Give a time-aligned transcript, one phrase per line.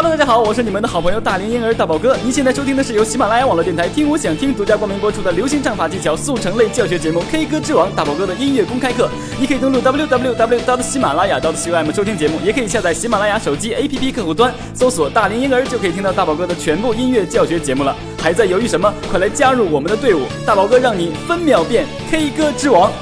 [0.00, 2.16] Hello，大家好，我是你们的好朋友大龄婴儿大宝哥。
[2.18, 9.10] 您现在收听的是由喜马拉雅网络电台听我想听独家冠名播出的流行唱法技巧速成类教学节目《K 歌之王》大宝哥的音乐公开课。
[9.40, 10.80] 你可以登录 www.
[10.80, 17.96] 喜马拉雅 .com 收听节目，也可以下载喜马拉雅手机 APP 客户端，搜索“大龄婴儿”就可以听到大宝哥的全部音乐教学节目了。
[18.22, 18.94] 还在犹豫什么？
[19.10, 22.92] 快来加入我们的队伍，大宝哥让你分秒变 K 歌之王。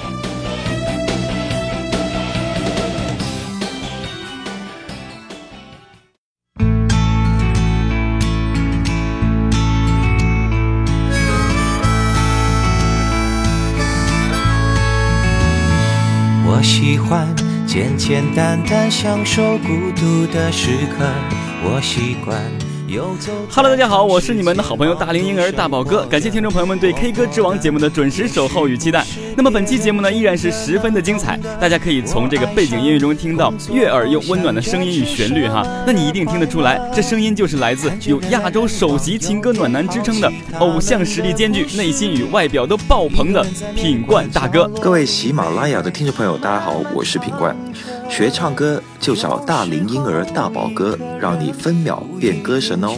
[17.09, 17.33] 欢
[17.69, 21.07] 简简单单享受孤独的时刻，
[21.63, 22.66] 我习惯。
[22.89, 29.05] Hello，大家好，我是你们的好朋友大龄婴儿大宝哥，感谢听众朋友们对 K 歌之王节目的准时守候与期待。
[29.37, 44.69] 那么本期节目呢，依然是十分的精彩，大家可以从这个背景音乐中听到悦耳又温暖的声音与旋律哈，那你一定听得出来，这声音就是来自有亚洲首席情歌暖男之称的偶像实力兼具、内心与外表都爆棚的品冠大哥。
[44.81, 47.55] 各位喜马拉雅的听众朋友，大家好，我是品冠。
[48.09, 52.91] 学唱歌就找大龄婴儿大宝哥，让你分秒变歌神哦。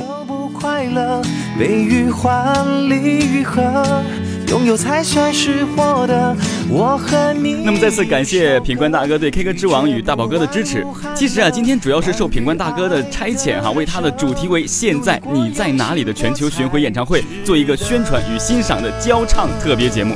[4.48, 6.34] 拥有才算是获得。
[6.70, 7.62] 我和你。
[7.62, 10.83] 那么再次感谢品冠大哥对 K 歌之王与大宝哥的支持。
[11.15, 20.15] 其实啊，今天主要是受品冠大哥的差遣哈，为他的主题为“现在你在哪里”的全球巡回演唱会做一个宣传与欣赏的交唱特别节目。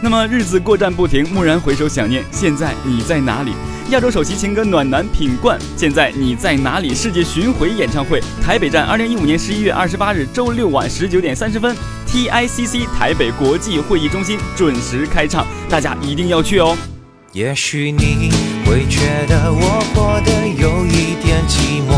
[0.00, 3.52] 那么日子过站不停，蓦然回首想念，现在你在哪里？
[3.90, 6.92] 亚洲首席情歌暖男品冠，现在你在哪里？
[6.92, 11.76] 世界巡回演唱会台北站，二零一五年十一月二十八日周六晚十九点三十分
[12.08, 16.76] ，TICC 台北国际会议中心准时开唱，大家一定要去哦。
[17.32, 18.28] 也许你
[18.64, 21.94] 会觉得我活得有一点寂寞，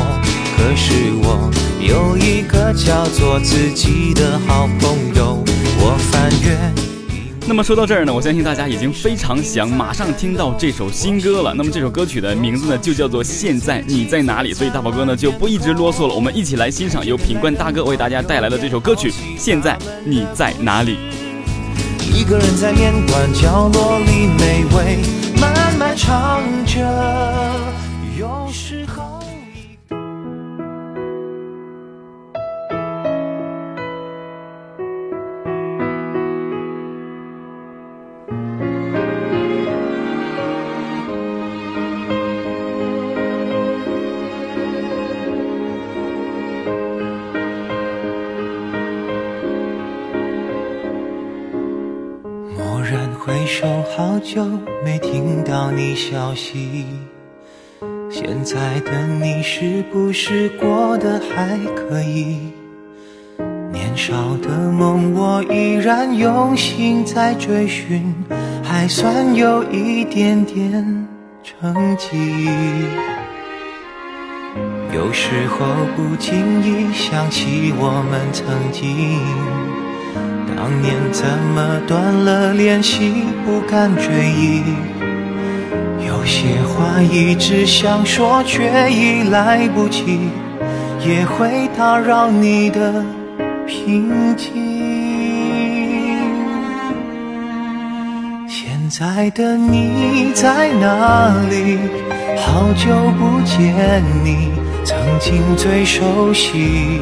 [0.59, 0.93] 可是
[1.23, 5.18] 我有一个叫做自己的好朋友，
[7.49, 11.55] 那么说到这儿呢，我相信大家已经非常想马上听到这首新歌了。
[11.55, 14.53] 那么这首歌曲的名字呢，就叫做《现在你在哪里》。
[14.55, 20.97] 所以大宝哥呢就不一直啰嗦了，我们一起来欣赏由品冠大哥为大家带来的这首歌曲《现在你在哪里》。
[22.15, 24.99] 一个人在面馆角落里，美味
[25.41, 26.83] 慢慢唱着，
[53.99, 54.45] 好久
[54.85, 56.87] 没听到你消息，
[58.09, 62.53] 现在的你是不是过得还可以？
[63.73, 68.15] 年少的梦我依然用心在追寻，
[68.63, 71.09] 还算有一点点
[71.43, 72.47] 成绩。
[74.95, 75.67] 有时候
[75.97, 79.88] 不经意想起我们曾经。
[80.59, 81.25] 当年怎
[81.55, 83.13] 么断了联系，
[83.47, 84.61] 不敢追忆。
[86.05, 90.19] 有些话一直想说，却已来不及，
[91.07, 93.05] 也会打扰你的
[93.69, 94.53] 平静。
[98.49, 101.79] 现在的你在哪里？
[102.37, 104.51] 好久不见你，
[104.85, 107.01] 曾经最熟悉。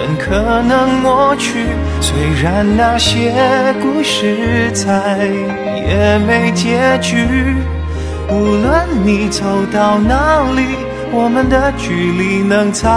[0.00, 1.66] 很可能抹去？
[2.00, 3.34] 虽然那些
[3.82, 5.26] 故事再
[5.86, 7.54] 也没结局。
[8.30, 10.62] 无论你走到哪里，
[11.12, 12.88] 我们的距离能再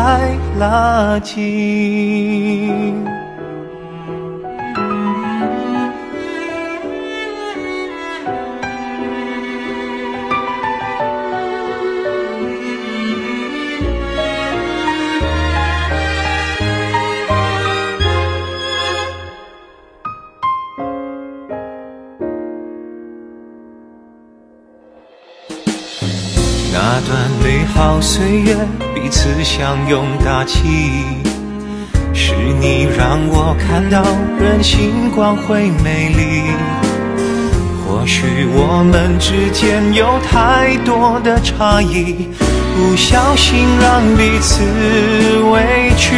[0.58, 3.04] 拉近。
[28.16, 28.56] 岁月，
[28.94, 30.60] 彼此相拥大气，
[32.14, 34.04] 是你让我看到
[34.40, 36.44] 人性光辉美丽。
[37.88, 42.30] 或许我们之间有太多的差异，
[42.76, 44.62] 不小心让彼此
[45.52, 46.14] 委屈。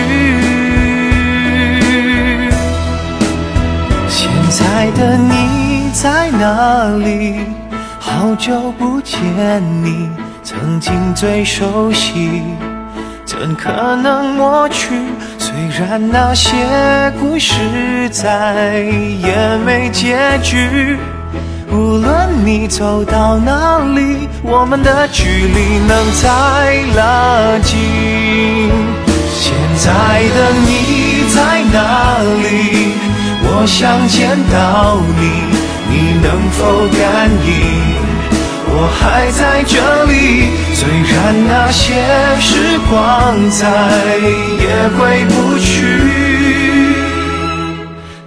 [4.09, 7.35] 现在的你在哪里？
[8.01, 9.17] 好久不见
[9.81, 10.09] 你。
[10.45, 12.43] 曾经最熟悉，
[13.25, 14.93] 怎可能抹去？
[15.39, 16.51] 虽然那些
[17.19, 17.55] 故事
[18.11, 18.79] 再
[19.23, 20.99] 也没结局，
[21.71, 26.29] 无论你走到哪里，我们的距离能再
[26.95, 28.69] 拉近。
[29.33, 29.89] 现在
[30.29, 32.93] 的你在哪里？
[33.47, 35.23] 我想见到你，
[35.89, 37.94] 你能否感应？
[38.77, 41.93] 我还在这里，虽然那些
[42.41, 43.63] 时光再
[44.59, 45.65] 也回不去，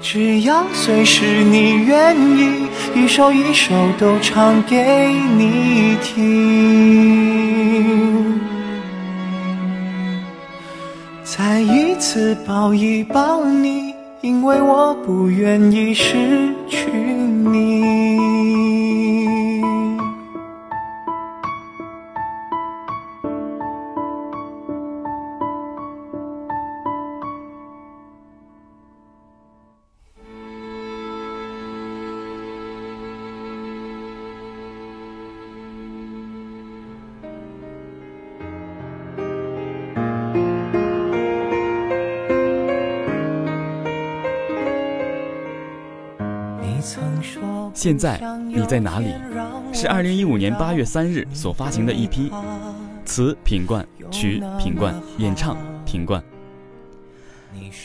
[0.00, 7.20] 只要随时你愿意，一首一首都唱给你听，
[11.24, 13.92] 再一次抱一抱你，
[14.22, 16.14] 因为我不愿意失
[16.70, 18.87] 去你。
[47.78, 49.14] 现在你在哪里？
[49.72, 52.28] 是二零一五年八月三日所发行的一批
[53.04, 56.20] 词品冠，曲品冠，演唱品冠。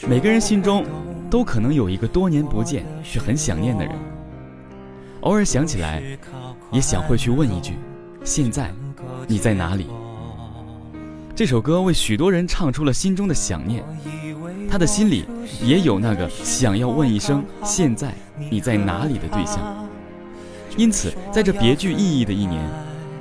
[0.08, 0.84] 每个人心中
[1.30, 3.94] 都可能有一个多年不见却很想念的人，
[5.22, 6.02] 偶尔想起来，
[6.72, 7.74] 也想会去问一句：
[8.24, 8.72] 现在
[9.28, 9.86] 你在哪里？
[11.36, 13.84] 这首歌为许多人唱出了心中的想念，
[14.74, 15.24] 他的心里
[15.64, 18.12] 也有那个想要问一声“现在
[18.50, 19.60] 你在哪里”的对象。
[20.76, 22.60] 因此，在这别具意义的一年，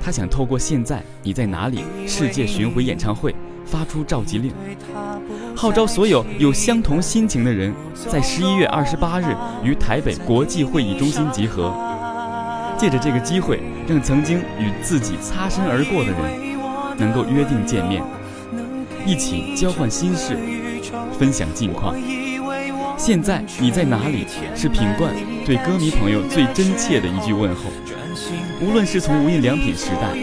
[0.01, 3.35] 他想透过《现在你在哪里》世界巡回演唱会
[3.67, 4.51] 发出召集令，
[5.55, 7.71] 号召所有有相同心情的人，
[8.09, 9.25] 在十一月二十八日
[9.63, 11.71] 于台北国际会议中心集合。
[12.79, 18.01] 借着这个机会，让曾经与自己擦身而过的人，能够约定见面，
[19.05, 20.35] 一起交换心事，
[21.13, 21.95] 分享近况。
[22.97, 24.25] 现在你在哪里？
[24.55, 25.13] 是品冠
[25.45, 27.63] 对歌迷朋友最真切的一句问候。
[28.61, 30.15] 无论是从无印良品时代，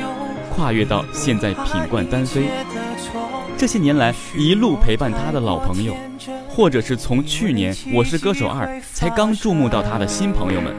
[0.54, 2.48] 跨越到现在品冠单飞，
[3.58, 5.94] 这些年来一路陪伴他的老朋友，
[6.48, 10.72] 或者是从去年《我是歌手二》才刚注目到他的新朋友们，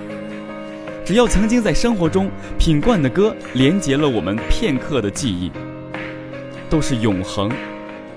[1.05, 5.51] 只要曾经在生活中品冠的歌连接了我们片刻的记忆，
[6.69, 7.51] 都是永恒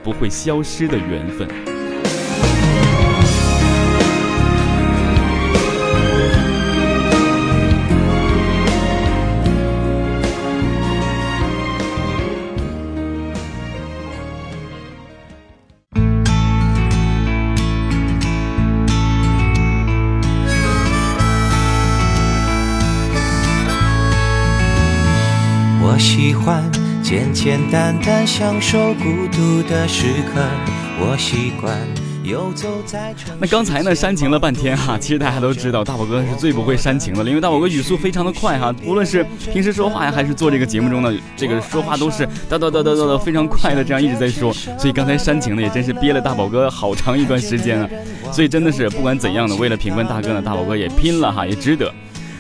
[0.03, 1.74] 不会消失的缘分。
[25.95, 26.61] 我喜欢
[27.05, 30.43] 简简单单享受孤独的时刻，
[30.99, 31.73] 我习惯
[32.25, 33.15] 游走在。
[33.39, 47.89] 那刚才呢煽情了半天哈，其实大家都知道大宝哥是最不会煽情的，因为大宝哥语速非常的快哈，无论是平时说话呀，还是做这个节目中的这个说话都是哒哒哒哒哒哒非常快的这样一直在说，所以刚才煽情呢也真是憋了大宝哥好长一段时间啊，
[48.33, 51.95] 所以真的是不管怎样的，为了评分大哥呢，大宝哥也拼了哈，也值得。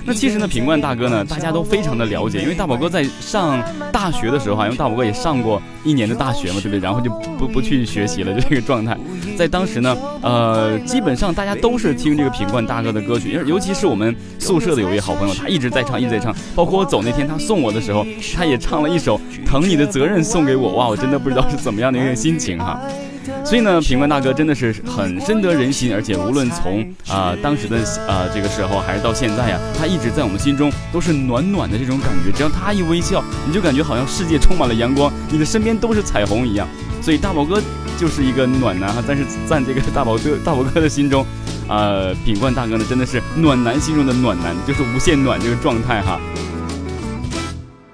[0.07, 3.59] 那其实呢，品冠大哥呢，大家都非常的了解，因为大宝哥在上
[3.91, 6.79] 大学的时候啊，因为大宝哥也上过一年的大学嘛，对不对？
[6.79, 8.97] 然后就不不去学习了，就这个状态。
[9.37, 16.35] 在当时呢，呃，基本上大家都是听这个品冠大哥的歌曲，尤其是我们宿舍的有一位好朋友，他一直在唱，一直在唱。
[16.55, 18.07] 包括我走那天他送我的时候，
[18.37, 22.79] 他也唱了一首《疼你的责任》送给我，哇，我真的不知道是怎么样的一个心情哈。
[23.45, 27.79] 所以呢，品冠大哥真的是很深得人心，而且无论从啊当时的
[28.09, 32.33] 啊这个时候，还是到现在呀，他一直在我们心中都是暖暖的这种感觉。
[32.33, 36.67] 只要他一微笑，你就感觉好像世界充满了阳光，你的身边都是彩虹一样。
[37.03, 37.63] 所以大宝哥
[37.99, 41.25] 就是一个暖男哈， 但是在这个大宝哥大宝哥的心中，
[41.69, 46.19] 呃，品冠大哥呢真的是暖男心中的暖男，就是无限暖这个状态哈。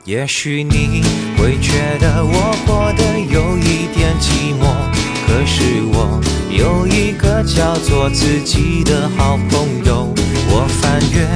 [0.05, 1.03] 也许你
[1.37, 4.90] 会觉得我过得有一点寂寞。
[5.47, 6.21] 是我
[6.51, 10.13] 有一个叫做自己的好朋友，
[10.51, 11.27] 我翻阅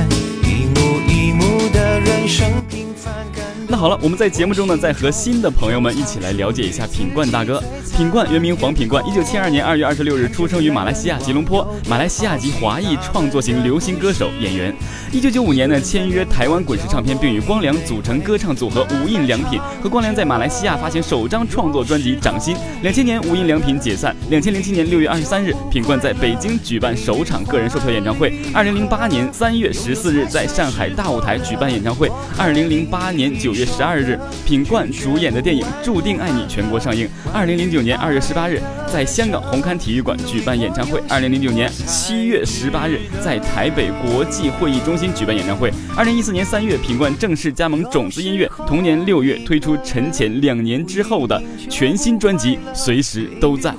[3.67, 7.63] 那好了，我们在节目中呢，再和新的朋友们一起来了解一下品冠大哥。
[7.97, 14.75] 品冠原名黄品冠，一九七二年二月二十六日出生于马来西亚吉隆坡，马来西亚籍华裔创作型流行歌手、演员。
[15.13, 22.55] 一九九五年呢，签约台湾滚石唱片，并与光良组成歌唱组合无印良品，和光良在马来西亚发行首张创作专辑《掌心》。
[22.83, 24.15] 两千年，无印良品解散。
[24.29, 28.39] 两千零七年六月二十三日，品冠在北京举办首场个人售票演唱会。
[28.53, 32.11] 二零零八年三月十四日，在上海大舞台举办演唱会。
[32.37, 37.09] 二零零八年九月十二日，品冠主演的电影《注定爱你》全国上映。
[37.33, 38.61] 二零零九年二月十八日，
[38.93, 41.03] 在香港红磡体育馆举办演唱会。
[41.09, 45.73] 二零零九年七月十八日，在台北国际会议中心举办演唱会。
[45.97, 48.51] 二零一四年三月，品冠正式加盟种子音乐。
[48.67, 53.71] 同年六月，推出沉潜两年之后的全新专辑《随时都在》。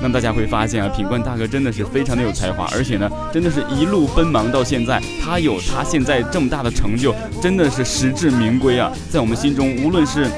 [0.00, 8.92] 那大家会发现啊，品冠大哥真的是非常的有才华，而且呢，真的是一路奔忙到现在，他有他现在这么大的成就，真的是实至名归啊！
[9.10, 10.30] 在我们心中，无论是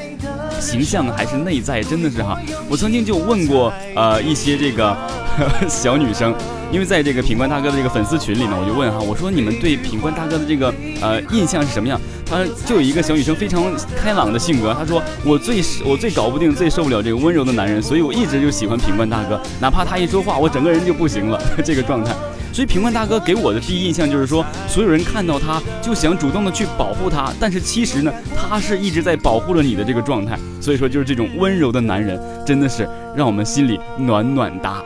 [0.60, 2.38] 形象还是内在，真的是哈。
[2.68, 4.96] 我曾经就问过呃一些这个
[5.68, 6.34] 小女生。
[6.72, 12.00] 因为在这个品冠大哥的这个粉丝群里呢，我就问哈，我说你们对品冠大哥的这个呃印象是什么样？
[12.24, 13.60] 他就有一个小女生非常
[13.96, 22.14] 开朗的性格，她说我最我最搞不定、最受不了这个温柔的男人，所以我一直就喜欢品冠大哥，哪怕他一说话，我整个人就不行了 这个状态。
[22.52, 30.38] 所以品冠大哥给我的第一印象就是说，所有人看到他就想主动的去保护他，但是其实呢，他是一直在保护着你的这个状态。
[30.60, 34.82] 所以说，就是这种温柔的男人，真的是让我们心里暖暖哒。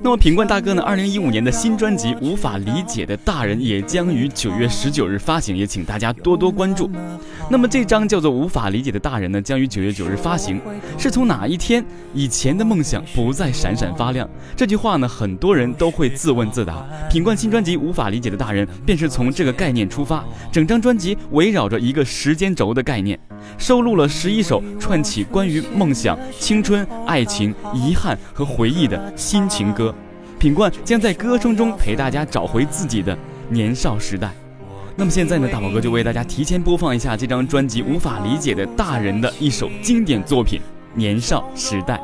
[0.00, 0.82] 那么品冠大哥呢？
[0.82, 6.88] 二零一五年的新专辑《无法理解的大人》也将于九月十九日发行，也请大家多多关注。
[7.50, 10.60] 那么这张叫做《无法理解的大人》呢，将于九月九日发行。
[10.96, 14.28] 是从哪一天，以前的梦想不再闪闪发亮？
[14.54, 16.86] 这句话呢，很多人都会自问自答。
[17.10, 23.18] 品冠新专辑《无法理解的大人》便是从这个概念出发，整张专辑围绕着一个时间轴的概念，
[23.58, 29.92] 收录了十一首串起关于梦想、青春、爱情、遗憾和回忆的新情歌。
[30.38, 33.16] 品冠将在歌声中陪大家找回自己的
[33.48, 34.30] 年少时代。
[34.94, 40.60] 那么现在呢，大宝哥就为大家提前播放一下这张专辑《无法理解的大人》的一首经典作品
[40.98, 41.94] 《年少时代》。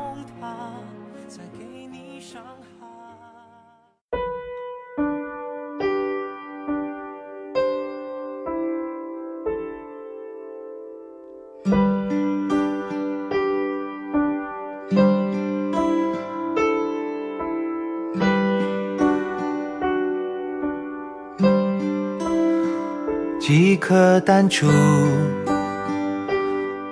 [24.25, 24.67] 几颗弹珠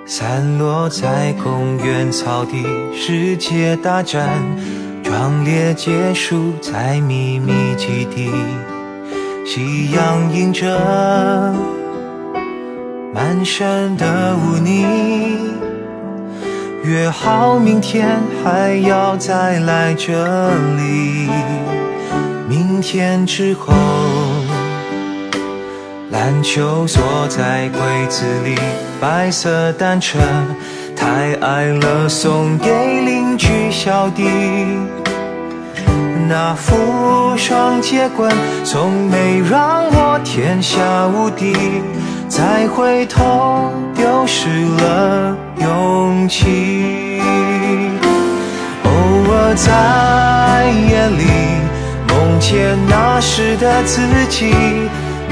[0.06, 2.64] 散落在公园草地，
[2.94, 4.28] 世界大战
[5.02, 8.30] 壮烈结束在秘密基地。
[9.44, 11.52] 夕阳映着
[13.12, 14.86] 满身的污泥，
[16.84, 21.28] 约好明天还要再来这里。
[22.48, 24.03] 明天之后。
[26.24, 28.54] 篮球锁在柜子里，
[28.98, 30.18] 白色单车
[30.96, 32.70] 太矮了，送给
[33.02, 34.24] 邻居小弟。
[36.26, 38.32] 那副双截棍
[38.64, 41.54] 从没让我天下无敌，
[42.26, 47.20] 再回头丢失了勇气。
[48.82, 48.90] 偶
[49.30, 51.26] 尔在夜里
[52.08, 54.00] 梦见那时的自
[54.30, 54.54] 己。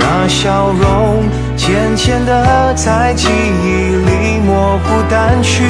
[0.04, 1.22] 那笑容
[1.56, 5.62] 渐渐地在记忆里模糊淡去，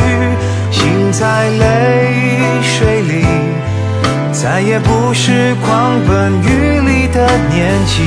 [0.71, 1.62] 心在泪
[2.62, 3.25] 水里，
[4.33, 8.03] 再也不是狂奔雨里的年纪。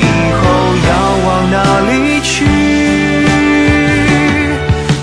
[0.00, 0.02] 以
[0.40, 0.42] 后
[0.88, 0.90] 要
[1.26, 1.56] 往哪
[1.90, 2.44] 里去？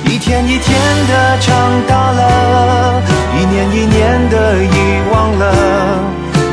[0.05, 0.67] 一天一天
[1.07, 1.49] 的长
[1.87, 3.01] 大了，
[3.39, 4.67] 一年一年的遗
[5.13, 5.43] 忘了，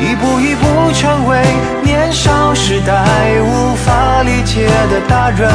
[0.00, 1.32] 一步一步成为
[2.08, 3.04] 年少时代
[3.42, 4.22] 无法。
[4.22, 5.48] 理解的大人，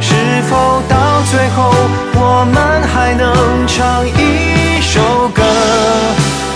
[0.00, 0.14] 是
[0.48, 0.96] 否到
[1.30, 1.72] 最后
[2.14, 5.00] 我们还能唱一首
[5.34, 5.42] 歌，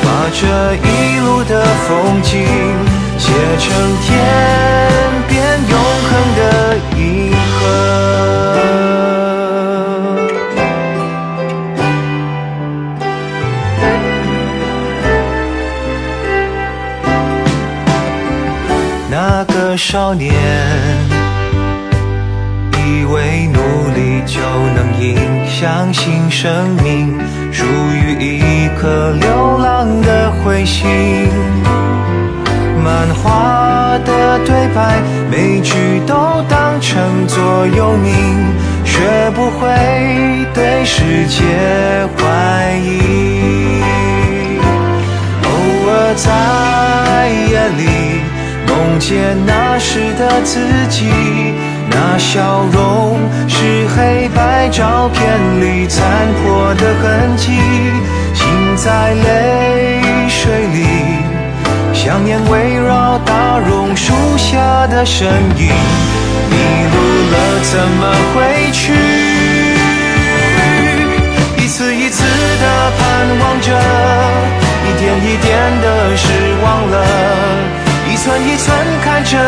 [0.05, 2.45] 把这一路的风景
[3.19, 3.73] 写成
[4.03, 4.51] 天
[20.12, 20.33] 个少年。
[22.85, 23.61] 以为努
[23.95, 24.40] 力就
[24.75, 25.16] 能赢，
[25.47, 27.19] 相信生命
[27.52, 27.64] 属
[27.95, 31.28] 于一颗流浪的彗星。
[32.83, 35.00] 漫画的对白，
[35.31, 35.75] 每句
[36.07, 38.12] 都当成座右铭，
[38.85, 39.69] 学不会
[40.52, 41.42] 对世界
[42.16, 43.81] 怀疑。
[45.45, 45.50] 偶
[45.88, 48.12] 尔在夜里
[48.73, 51.05] 梦见那时的自己，
[51.91, 55.21] 那笑容是黑白照片
[55.61, 56.02] 里残
[56.43, 57.52] 破的痕迹，
[58.33, 60.87] 心在泪水里。
[61.93, 65.69] 想念围绕大榕树下的身影，
[66.50, 66.57] 迷
[66.93, 66.97] 路
[67.31, 68.00] 了怎么
[68.35, 69.12] 回去？
[78.39, 79.39] 一寸看着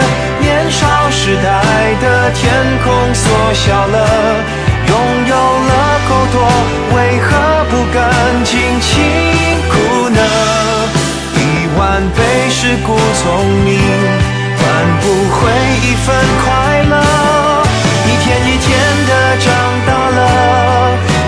[0.41, 2.53] 年少时代的天
[2.85, 3.97] 空缩小了，
[4.89, 4.93] 拥
[5.29, 6.37] 有了够多，
[6.97, 7.29] 为何
[7.71, 8.03] 不敢
[8.45, 8.93] 尽辛
[9.69, 10.21] 苦呢？
[11.77, 13.81] 万倍世故聪明，
[14.57, 14.63] 换
[15.01, 15.51] 不回
[15.83, 16.15] 一份
[16.45, 16.47] 快
[16.89, 16.95] 乐。
[18.07, 18.71] 一天一天
[19.09, 19.11] 的
[19.41, 19.45] 长
[19.85, 20.19] 大了，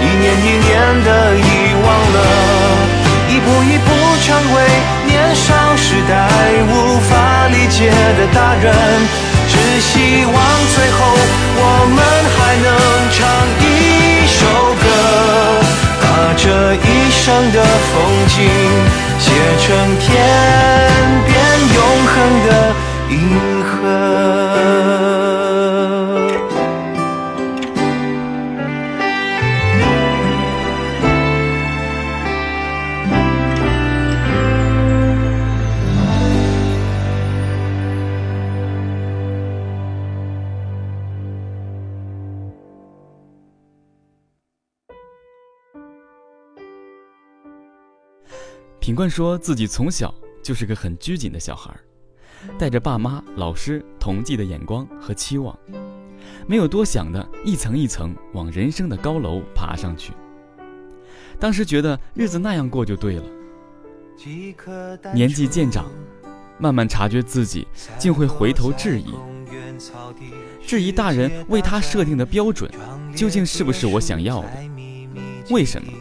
[0.01, 0.71] 一年一年
[1.05, 1.85] 的遗忘
[2.15, 2.17] 了，
[3.29, 3.89] 一步一步
[4.23, 4.57] 成为
[5.05, 6.13] 年少时代
[6.71, 6.96] 无
[7.77, 8.65] 界的大人。
[9.49, 10.35] 只希望
[10.75, 10.99] 最后
[11.59, 11.63] 我
[11.95, 11.99] 们
[12.35, 12.69] 还能
[13.13, 13.19] 唱
[13.61, 13.65] 一
[14.27, 14.41] 首
[14.83, 14.85] 歌，
[16.01, 16.05] 把
[16.37, 17.57] 这一生的
[17.93, 17.95] 风
[18.29, 18.37] 景。
[19.19, 19.67] 写成
[19.99, 20.05] 天
[21.27, 21.33] 边
[21.75, 22.15] 永恒
[22.47, 22.51] 的
[48.87, 51.75] 品冠说自己从小就是个很拘谨的小孩，
[52.57, 55.59] 带着爸妈、老师、同济的眼光和期望，
[56.47, 60.13] 没有多想的，一层一层往人生的高楼爬上去。
[61.37, 63.25] 当时觉得日子那样过就对了。
[65.13, 65.91] 年纪渐长，
[66.57, 67.67] 慢慢察觉自己
[67.99, 69.13] 竟会回头质疑，
[70.65, 72.71] 质疑大人为他设定的标准
[73.17, 74.49] 究竟是不是我想要的？
[75.51, 75.93] 为什么？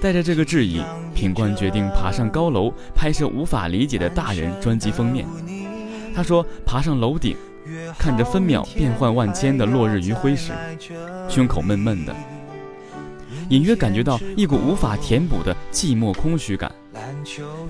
[0.00, 0.80] 带着这个质疑，
[1.14, 5.26] 品冠决定爬上高楼拍摄《无法理解的大人》专辑封面。
[6.14, 7.36] 他说：“爬上楼顶，
[7.98, 10.52] 看着分秒变幻万千的落日余晖时，
[11.28, 12.16] 胸口闷闷的，
[13.50, 16.72] 隐约感觉到一股无法填补的寂寞空虚感。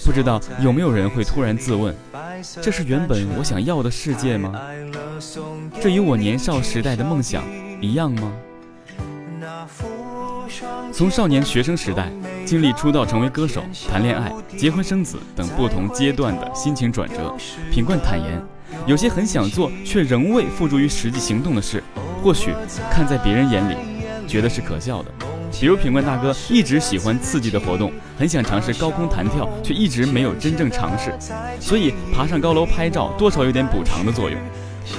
[0.05, 1.95] 不知道有没有人会突然自问：
[2.63, 4.59] 这是原本我想要的世界吗？
[5.81, 7.45] 这与我年少时代的梦想
[7.81, 8.33] 一样吗？”
[11.01, 12.13] 从少年学生时代
[12.45, 17.35] 经历出道成为歌手、谈恋爱、结婚生子等不同阶段的心情转折，
[17.73, 18.39] 品冠坦言，
[18.85, 21.83] 有些很想做却仍未付诸于实际行动的事，
[22.23, 22.53] 或许
[22.91, 23.77] 看在别人眼里，
[24.29, 25.11] 觉得是可笑的。
[25.59, 31.15] 比如品冠大哥一直喜欢刺激的活动，很想尝试高空弹跳，却一直没有真正尝试，
[31.59, 34.39] 所以爬上高楼拍照多少有点补偿的作用。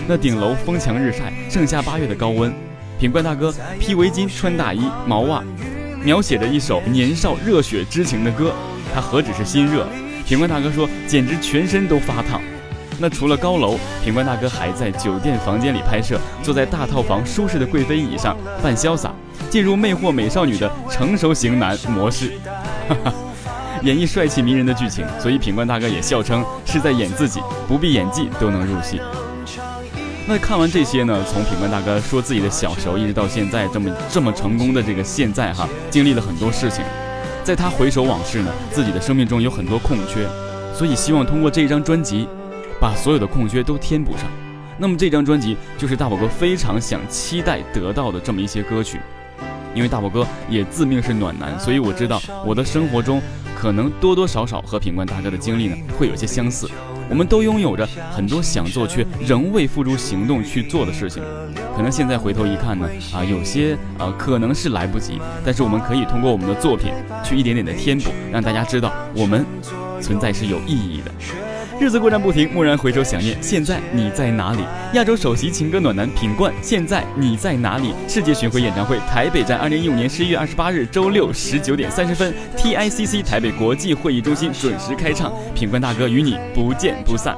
[0.08, 2.52] 那顶楼风强日晒，盛夏八月的高温。
[3.00, 5.44] 品冠大哥披围巾、穿大衣、毛袜，
[6.04, 8.54] 描写着一首年少热血之情的歌。
[8.94, 9.88] 他何止是心热？
[10.26, 12.42] 品冠大哥说，简直全身都发烫。
[13.00, 19.12] 那除了高楼，品冠大哥还在酒店房间里拍摄，坐在大套房舒适的贵妃椅上，扮潇洒，
[19.50, 22.34] 进入魅惑美少女的成熟型男模式，
[22.88, 23.14] 哈哈，
[23.82, 25.04] 演绎帅气迷人的剧情。
[25.20, 29.02] 所以品冠大哥也笑称是在演自己，不必演技都能入戏。
[30.32, 31.22] 那看完这些呢？
[31.28, 36.86] 从品冠大哥说自己的小时候，一直到现在这么这么成功的这个现在哈，经历了很多事情。
[37.44, 40.26] 在他回首往事呢，自己的生命中有很多空缺，
[40.74, 42.30] 所以希望通过这张专辑，
[42.80, 44.22] 把所有的空缺都填补上。
[44.78, 49.02] 那么这张专辑就是大宝哥非常想期待得到的这么一些歌曲。
[49.76, 53.22] 因为大宝哥也自命是暖男，所以我知道我的生活中
[53.54, 56.70] 可能多多少少和品冠大哥的经历呢会有些相似。
[57.12, 61.22] 我们都拥有着很多想做却仍未付诸行动去做的事情，
[61.76, 69.46] 可能现在回头一看呢，啊，有些啊可能是来不及，但是我们可以通过我们的作品去一点点的填补，让大家知道我们
[70.00, 71.12] 存在是有意义的。
[71.82, 73.36] 日子过站不停，蓦然回首，想念。
[73.42, 74.60] 现在你在哪里？
[74.94, 77.92] 亚洲首席情歌暖男品冠，现在你在哪里？
[78.08, 85.34] 世界巡回演唱会台北站，二零一五年十一月二十八日周六十九点三十分，TICC 台北国际会议中心准时开唱。
[85.56, 87.36] 品冠大哥与你不见不散。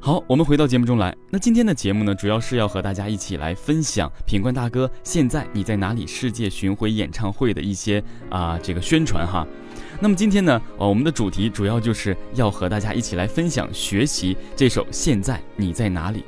[0.00, 1.14] 好，我们回到节目中来。
[1.28, 9.46] 那今天的节目呢，主要是要和大家一起来分享品冠大哥现在你在哪里世界巡回演唱会的一些啊这个宣传哈。
[10.00, 16.20] 那么今天呢，呃，我们的主题主要就是要和大家一起来分享学习这首《现在你在哪里》。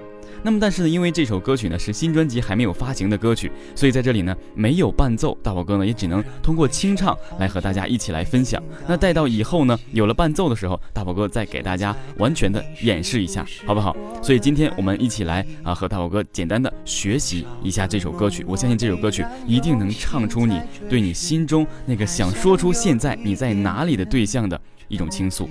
[0.42, 8.62] 那么，但是呢，因为这首歌曲呢是新专辑还没有发行的歌曲，所以在这里呢没有伴奏，大宝哥呢也只能通过清唱来和大家一起来分享。
[8.88, 13.94] 那待到以后呢有了伴奏的时候，大宝哥再给大家完全的演示一下，好不好？
[14.22, 25.48] 所以今天我们一起来啊和大宝哥简单的学习一下这首歌曲，我相信这首歌曲一定能唱出你对你心中那个想说出现在你在哪里的对象的一种倾诉。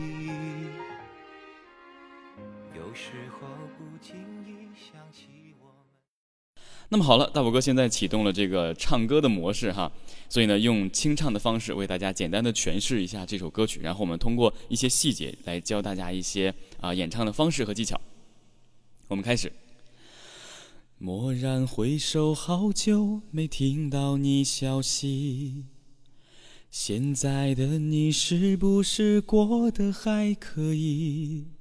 [6.91, 9.91] 那么好了，大宝哥现在启动了这个唱歌的模式哈，
[10.27, 17.99] 所以呢，用清唱的方式为大家简单的诠释一下这首歌曲，然后我们通过一些细节来教大家一些啊演唱的方式和技巧。
[19.07, 19.51] 我们开始。
[20.97, 25.65] 蓦然回首，好久没听到你消息，
[26.71, 31.58] 现在的你是不是过得还可以？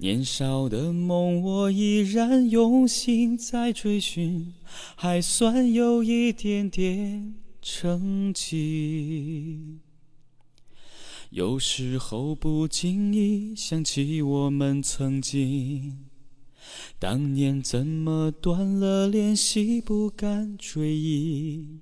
[0.00, 4.54] 年少的梦，我依然用心在追寻，
[4.94, 9.80] 还算有一点点成绩。
[11.30, 16.06] 有时候不经意想起我们曾经，
[17.00, 21.80] 当年怎么断了联系，不敢追忆。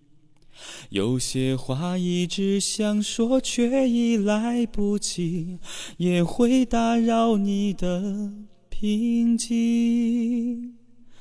[0.90, 5.58] 有些话一直想说，却已来不及，
[5.96, 8.32] 也会打扰你的
[8.68, 10.74] 平静。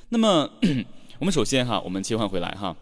[0.09, 0.49] 那么，
[1.19, 2.75] 我们首先哈，我们切换回来哈。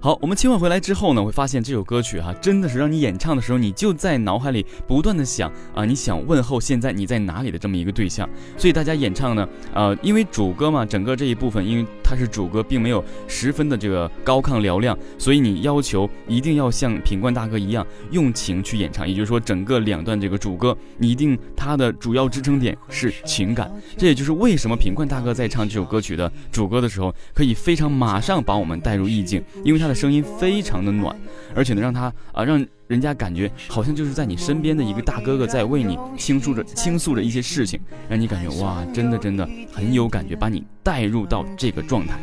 [0.00, 8.28] 好，我们切换回来之后呢，会发现这首歌曲哈，真的是让你演唱的时候，你就在脑海里不断的想啊，你想问候现在你在哪里的这么一个对象。
[8.58, 19.08] 所以大家演唱呢，呃，因为主歌嘛，整个这一部分，因为它是主歌，并没有十分的这个高亢嘹亮，所以你要求一定要像品冠大哥一样用情去演唱。
[19.08, 23.68] 也就是说，整个两段这个主歌，你一定它的主要支撑点是情感。
[23.96, 29.94] 这也就是为什么品冠大哥在唱这首歌曲的主歌的时候，可以非常马上把我们带入意境，因为他的。
[29.94, 31.16] 声音非常的暖，
[31.54, 32.62] 而且呢，让他啊，让
[32.94, 42.16] 人家感觉好像就是在你身边的一个大哥哥，在为你倾诉着倾诉着一些事情，让你感觉哇，真的真的很有感觉，把你带入到这个状态。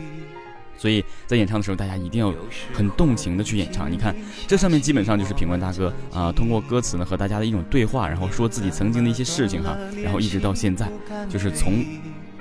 [0.77, 2.33] 所以在演唱的时候，大家一定要
[2.73, 3.91] 很动情的去演唱。
[3.91, 4.15] 你看，
[4.47, 10.89] 这上面基本上就是品冠大哥啊，通过歌词呢和大家的一种对话，然后说自己曾经的一些事情哈，然后一直到现在，
[11.29, 11.83] 就是从。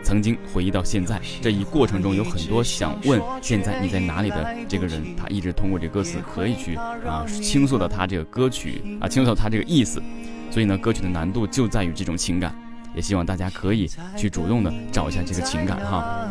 [0.02, 10.02] 曾经回忆到现在这一过程中，有很多想问现在你在哪里的这个人，他一直通过这歌词可以去啊倾诉到他这个歌曲啊倾诉到他这个意思，
[10.50, 12.54] 所以呢，歌曲的难度就在于这种情感，
[12.94, 16.30] 也希望大家可以去主动的找一下这个情感哈。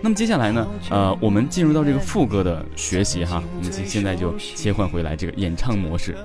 [0.00, 6.16] 那么接下来呢，呃，我们进入到这个副歌的学习哈，我们现现在就切换回来这个演唱模式。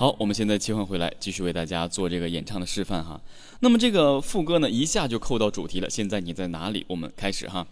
[0.00, 3.20] 好，我们现在切换回来，继续为大家做这个演唱的示范哈。
[3.58, 5.90] 那么这个副歌呢，一下就扣到主题了。
[5.90, 6.86] 现在你在哪里？
[6.86, 7.66] 我们开始哈。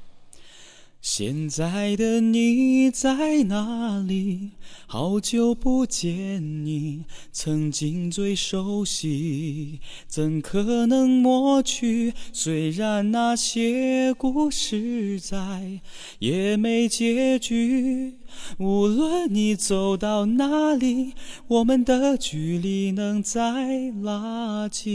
[1.09, 4.51] 现在的你在哪里？
[4.89, 12.13] 好久不见你，曾经最熟悉，怎可能抹去？
[12.33, 15.81] 虽然那些故事在，
[16.19, 18.15] 也没结局。
[18.59, 21.13] 无论你走到哪里，
[21.47, 24.87] 我们的距离能再拉近。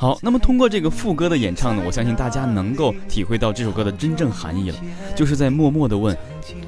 [0.00, 4.76] 好，那么通过这个副歌的演唱呢，我相信大家能够体会到这首歌的真正含义了，
[5.16, 6.16] 就是在默默的问，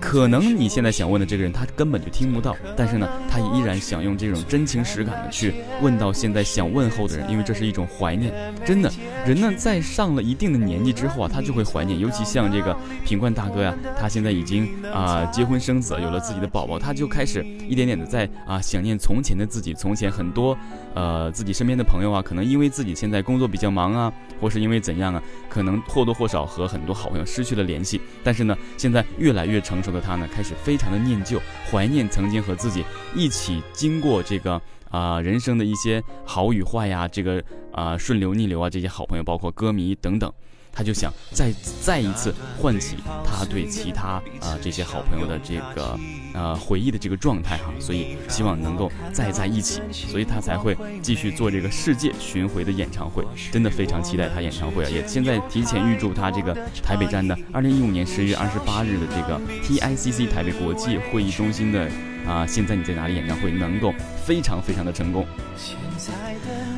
[0.00, 8.34] 可能你现在想问的这个人，他根本就听不到，但是呢，他依然想用这种真情实感的去问到现在想问候的人，因为这是一种怀念。
[8.66, 8.90] 真的，
[9.24, 20.58] 人呢在上了一定的年纪之后啊，他就会怀念，尤其像这个品冠大哥呀，他现在已经啊结婚生子，有了自己的宝宝，他就开始一点点的在啊想念从前的自己，从前很多
[20.94, 23.19] 呃自己身边的朋友啊，可能因为自己现在。
[23.22, 28.00] 工作比较忙啊，或是因为怎样啊，可能或多或少和很多好朋友失去了联系。
[28.22, 40.32] 但是呢，现在越来越成熟的他呢，开始非常的念旧，怀念曾经和自己一起经过这个啊人生的一些好与坏呀，这个啊顺流逆流啊这些好朋友，包括歌迷等等。
[40.72, 41.52] 他就想再
[41.82, 45.98] 再一次唤起他对其他啊这些好朋友的这个
[46.32, 54.88] 呃回忆的这个状态哈，所以希望能够再在一起，所以他才会继续做这个世界巡回的演唱会，真的非常期待他演唱会啊！
[54.88, 61.88] 也现在提前预祝他这个台北站的二零一五年十月二十八日的这个 TICC 台北国际会议中心的
[62.26, 63.92] 啊现在你在哪里演唱会能够
[64.24, 65.26] 非常非常的成功。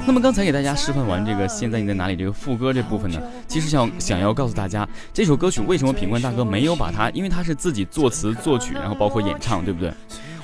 [0.05, 2.17] 那么刚才给大家示范完这个，现在你在哪里？
[2.17, 9.93] 这个副歌这部分呢，其实想想要告诉大家，这首歌曲为什么品冠大哥没有把它，因为他是自己作词作曲，然后包括演唱，对不对？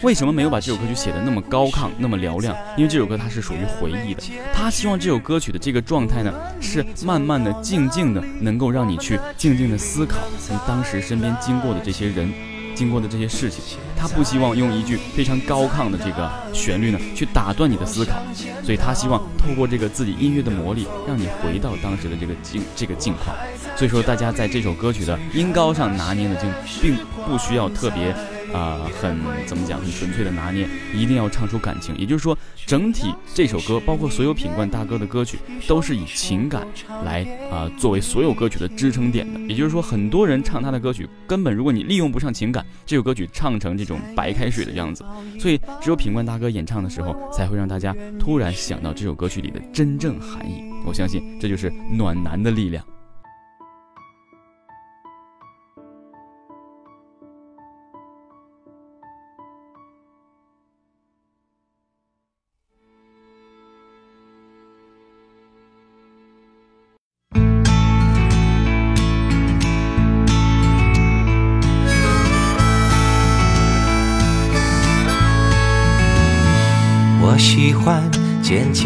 [0.02, 2.56] 为什么没有把这首歌曲写的那么高亢、那么嘹亮？
[2.76, 4.22] 因为这首歌它是属于回忆的，
[4.54, 12.32] 他希望这首歌曲的这个状态呢，是慢慢的、静静的，能够让你去静静的思考你当时身边经过的这些人。
[12.76, 18.14] 经过的这些事情，他不希望用一句非常高亢的这个旋律呢去打断你的思考，
[18.62, 23.36] 所以他希望透过这个自己音乐的魔力，让你回到当时的这个境这个境况。
[23.76, 26.42] 所以说，大家在这首歌曲的音高上拿捏的就
[26.80, 28.14] 并不需要特别。
[28.52, 29.80] 啊，很怎么讲？
[29.80, 31.96] 很纯粹的拿捏，一定要唱出感情。
[31.96, 36.66] 也就是说，整体这首歌，包括所有品冠大哥的歌曲，都是以情感
[37.04, 39.40] 来啊作为所有歌曲的支撑点的。
[39.40, 45.04] 也就是说，很多人唱他的歌曲，根本如果你利用不上情感，这首歌曲唱成这种白开水的样子。
[45.38, 50.64] 所以，只有品冠大哥演唱的时候，才会让大家突然想到这首歌曲里的真正含义。
[50.84, 52.84] 我相信，这就是暖男的力量。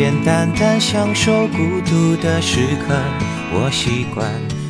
[0.02, 2.92] 简简单单享受孤独的时刻，
[3.54, 4.61] 我习惯。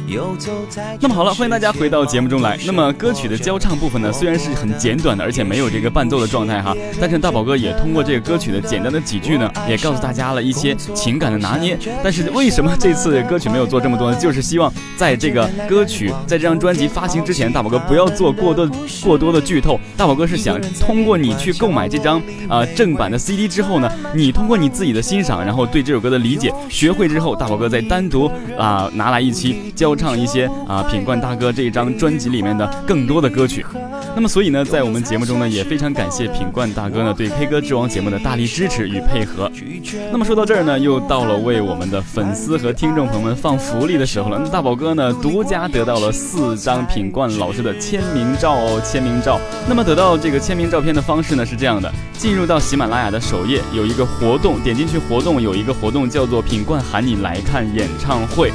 [1.01, 2.59] 那么好了，欢迎大家回到节目中来。
[2.66, 11.79] 那么歌曲的交唱部分呢，虽然是很简短的，而且没有这个伴奏的状态哈，但是大宝哥也通过这个歌曲的简单的几句呢，也告诉大家了一些情感的拿捏。
[12.05, 14.18] 但是为什么这次歌曲没有做这么多呢？
[14.18, 18.68] 就是希望在这个歌曲在这张专辑发行之前，大宝哥不要做过多
[19.03, 19.81] 过多的剧透。
[19.96, 29.96] 大宝哥是想通过你去购买这张啊正版的 CD 之后呢，你通过你自己的欣赏，然后对这首歌的理解学会之后，大宝哥再单独啊拿来一期交。
[30.02, 33.64] 唱一些啊，品冠大哥这一张专辑里面的更多的歌曲。
[34.16, 39.50] 那么，所以呢，在我们节目中呢，也非常感谢品冠大哥呢对 K 歌之王节目的大力支持与配合。
[40.10, 44.40] 那么说到这儿呢，又到了为我们的粉丝和听众朋友们放福利的时候了。
[44.42, 49.40] 那大宝哥呢，独家得到了四张品冠老师的签名照哦，签名照。
[49.68, 58.52] 那么得到这个签名照片的方式呢是这样的：进入到喜马拉雅的首页，有一个活动，点进去活动有一个活动叫做“品冠喊你来看演唱会”。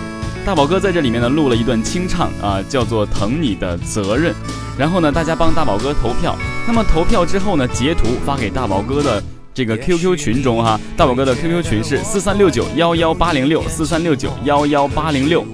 [0.47, 4.31] 大宝哥在这里面呢录了一段清唱啊，叫做《疼你的责任》，
[4.77, 6.37] 然后呢，大家帮大宝哥投票。
[6.65, 9.21] 那么投票之后呢，截图发给大宝哥的
[9.53, 15.45] 这个 QQ 群中哈，大宝哥的 QQ 群是四三六九幺幺八零六四三六九幺幺八零六。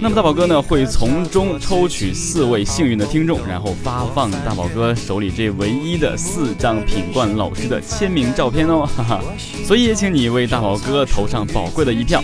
[0.00, 9.20] 那么大宝哥呢会从中抽取四位幸运的听众，然后发放大宝哥手里这唯一的四张品冠老师的签名照片哦，哈哈。
[9.64, 12.20] 所以也请你为大宝哥投上宝贵的一票。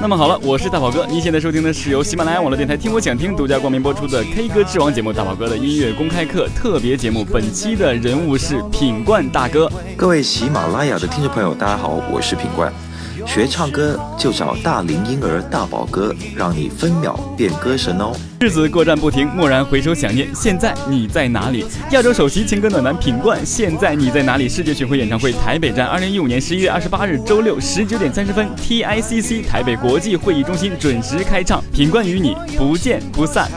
[0.00, 7.24] 那么好了，我是大宝哥，您现在收听的是由喜马拉雅网络电台听我想听独家冠名播出的 K 歌之王节目《大宝哥的音乐公开课》特别节目。
[7.24, 9.70] 本期的人物是品冠大哥。
[9.96, 12.70] 各位喜马拉雅的听众朋友，大家好，我是品冠。
[13.26, 18.12] 学唱歌就找大龄婴儿大宝哥，让你分秒变歌神哦！
[18.38, 21.64] 日子过站不停，蓦然回首想念，现在你在哪里？
[21.90, 24.48] 亚洲首席情歌暖男品冠，现在你在哪里？
[24.48, 33.50] 世界巡回演唱会台北站，二零一五年十一月二十八日周六十九点三十分，TICC 台北国际会议中心准时开唱，品冠与你不见不散。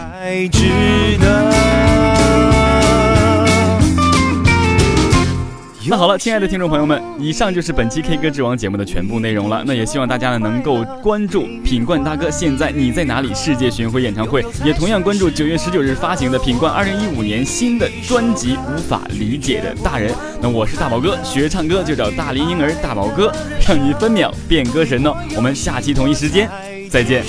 [5.90, 9.64] 那好了，亲爱的听众朋友们，以上就是本期 K 歌之王节目的全部内容了。
[9.66, 20.12] 那也希望大家呢能够关注品冠大哥现在你在哪里世界巡回演唱会，也同样关注九月十九日发行的品冠二零一五年新的专辑《无法理解的大人》。
[20.42, 23.32] 那我是大宝哥，学唱歌就找大龄婴儿大宝哥，
[23.66, 25.16] 让你分秒变歌神哦。
[25.38, 26.50] 我们下期同一时间
[26.90, 27.24] 再见。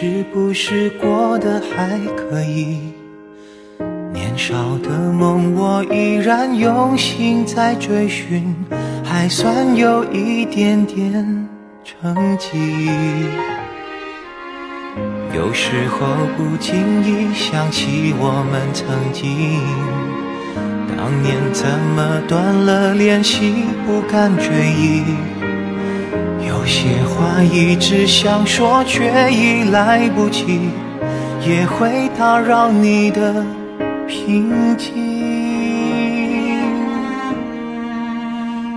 [0.00, 2.78] 是不是过得还可以？
[4.12, 8.54] 年少的梦我依然用心在追寻，
[9.02, 11.48] 还算有一点点
[11.82, 12.56] 成绩。
[15.34, 16.06] 有时候
[16.36, 19.60] 不经意想起我们曾经。
[20.96, 24.46] 当年怎么断了联系，不敢追
[24.78, 25.02] 忆？
[26.68, 30.60] 有些话一直想说，却已来不及，
[31.40, 33.42] 也会打扰你的
[34.06, 34.92] 平静。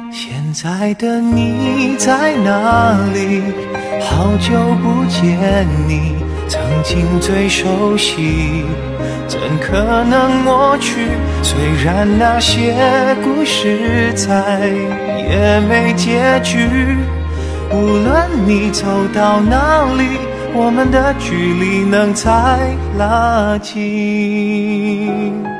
[0.09, 3.41] 现在的你在哪里？
[3.99, 6.15] 好久不见你，
[6.47, 8.63] 曾经最熟悉，
[9.27, 11.09] 怎可能抹去？
[11.43, 12.73] 虽然那些
[13.21, 14.69] 故事再
[15.27, 16.95] 也没结局，
[17.73, 20.17] 无论你走到哪里，
[20.53, 25.50] 我们的距离能再拉近。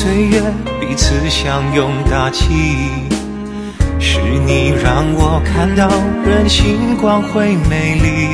[0.00, 0.40] 岁月，
[0.80, 2.46] 彼此相拥大气，
[3.98, 5.90] 是你让我看到
[6.24, 8.28] 人性光辉美丽。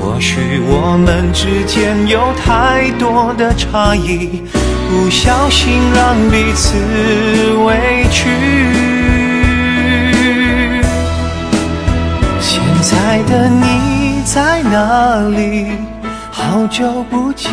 [0.00, 4.42] 或许我们之间有太多的差异，
[4.90, 6.74] 不小心让彼此
[7.64, 8.28] 委屈。
[12.40, 15.68] 现在的你在哪里？
[16.32, 17.48] 好久不见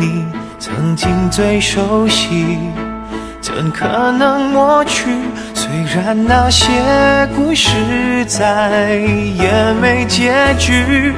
[0.00, 0.24] 你。
[0.60, 2.58] 曾经最熟悉，
[3.40, 5.08] 怎可能抹去？
[5.54, 6.66] 虽然那些
[7.34, 7.70] 故事
[8.26, 8.94] 再
[9.38, 11.14] 也没结局，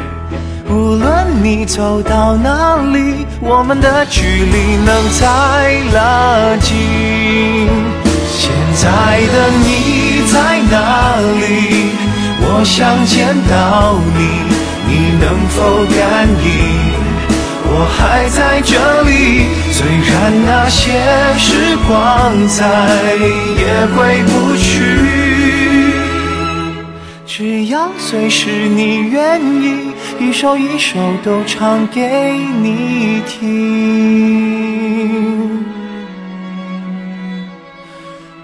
[0.71, 5.27] 无论你走到哪里，我们的距离能再
[5.93, 7.67] 拉近。
[8.31, 8.87] 现在
[9.27, 11.91] 的你在哪里？
[12.45, 14.23] 我想见到你，
[14.87, 17.02] 你能否感应？
[17.75, 20.13] 我还在这里，虽然
[20.45, 20.93] 那些
[21.39, 22.61] 时光再
[23.57, 24.71] 也回不去，
[27.27, 34.45] 只要随时你愿意，一首一首都唱给你听，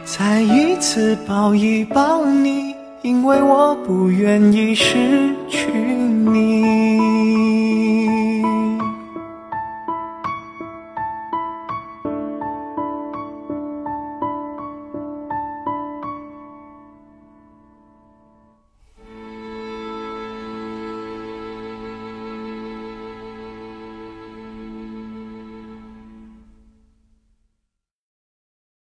[0.07, 6.67] 再一次抱一抱你，因为我不愿意失去你。